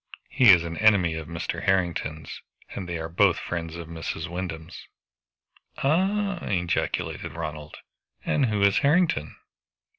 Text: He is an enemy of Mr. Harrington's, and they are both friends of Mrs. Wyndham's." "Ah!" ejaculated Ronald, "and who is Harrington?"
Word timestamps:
He 0.31 0.49
is 0.49 0.63
an 0.63 0.77
enemy 0.77 1.13
of 1.13 1.27
Mr. 1.27 1.61
Harrington's, 1.65 2.41
and 2.71 2.89
they 2.89 2.97
are 2.97 3.07
both 3.07 3.37
friends 3.37 3.75
of 3.75 3.87
Mrs. 3.87 4.27
Wyndham's." 4.27 4.87
"Ah!" 5.83 6.39
ejaculated 6.41 7.33
Ronald, 7.33 7.77
"and 8.25 8.47
who 8.47 8.63
is 8.63 8.79
Harrington?" 8.79 9.35